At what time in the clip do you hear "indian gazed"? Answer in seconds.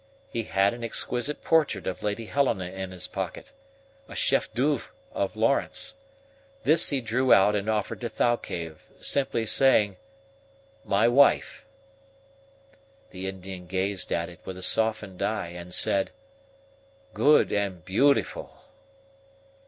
13.27-14.11